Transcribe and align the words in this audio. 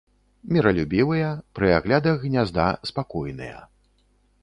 Міралюбівыя, 0.55 1.27
пры 1.61 1.71
аглядах 1.77 2.15
гнязда 2.25 2.67
спакойныя. 2.93 3.65